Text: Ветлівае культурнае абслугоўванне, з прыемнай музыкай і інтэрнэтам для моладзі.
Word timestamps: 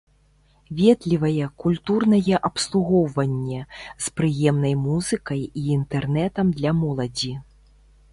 Ветлівае 0.77 1.45
культурнае 1.63 2.35
абслугоўванне, 2.49 3.59
з 4.05 4.15
прыемнай 4.21 4.73
музыкай 4.87 5.45
і 5.45 5.61
інтэрнэтам 5.75 6.47
для 6.61 6.71
моладзі. 6.81 7.31